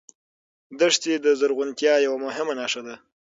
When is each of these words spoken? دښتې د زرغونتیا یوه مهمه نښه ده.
دښتې 0.79 1.13
د 1.25 1.27
زرغونتیا 1.39 1.93
یوه 2.05 2.17
مهمه 2.25 2.53
نښه 2.59 2.81
ده. 2.87 2.95